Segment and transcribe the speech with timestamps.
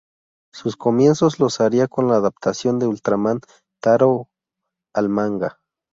[0.51, 3.39] Sus comienzos los haría con la adaptación de Ultraman
[3.79, 4.29] Taro
[4.95, 5.59] al manga.